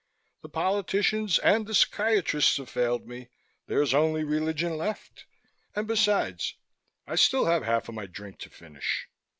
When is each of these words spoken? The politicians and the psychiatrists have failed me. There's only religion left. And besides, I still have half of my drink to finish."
The 0.41 0.49
politicians 0.49 1.37
and 1.37 1.67
the 1.67 1.75
psychiatrists 1.75 2.57
have 2.57 2.69
failed 2.71 3.07
me. 3.07 3.29
There's 3.67 3.93
only 3.93 4.23
religion 4.23 4.75
left. 4.75 5.25
And 5.75 5.85
besides, 5.87 6.55
I 7.05 7.13
still 7.15 7.45
have 7.45 7.61
half 7.63 7.87
of 7.87 7.93
my 7.93 8.07
drink 8.07 8.39
to 8.39 8.49
finish." 8.49 9.05